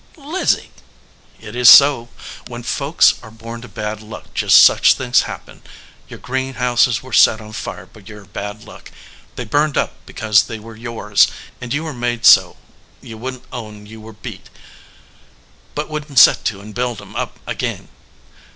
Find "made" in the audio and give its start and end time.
11.93-12.25